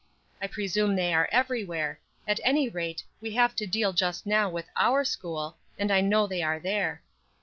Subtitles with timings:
[0.41, 4.65] I presume they are everywhere; at any rate, we have to deal just now with
[4.75, 7.03] our school, and I know they are there.